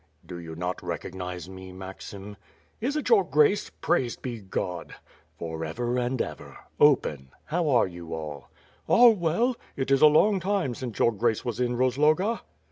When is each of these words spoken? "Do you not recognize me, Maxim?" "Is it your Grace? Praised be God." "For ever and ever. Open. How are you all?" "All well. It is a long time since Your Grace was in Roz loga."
"Do 0.25 0.39
you 0.39 0.55
not 0.55 0.81
recognize 0.81 1.47
me, 1.47 1.71
Maxim?" 1.71 2.35
"Is 2.79 2.95
it 2.95 3.09
your 3.09 3.23
Grace? 3.23 3.69
Praised 3.69 4.23
be 4.23 4.39
God." 4.41 4.95
"For 5.37 5.63
ever 5.63 5.99
and 5.99 6.19
ever. 6.19 6.57
Open. 6.79 7.29
How 7.45 7.69
are 7.69 7.85
you 7.85 8.11
all?" 8.15 8.49
"All 8.87 9.13
well. 9.13 9.55
It 9.77 9.91
is 9.91 10.01
a 10.01 10.07
long 10.07 10.39
time 10.39 10.73
since 10.73 10.97
Your 10.97 11.11
Grace 11.11 11.45
was 11.45 11.59
in 11.59 11.77
Roz 11.77 11.97
loga." 11.97 12.39